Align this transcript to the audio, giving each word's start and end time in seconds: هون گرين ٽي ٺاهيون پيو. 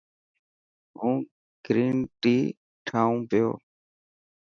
هون 0.99 1.17
گرين 1.65 1.97
ٽي 2.21 2.37
ٺاهيون 2.87 3.17
پيو. 3.29 3.49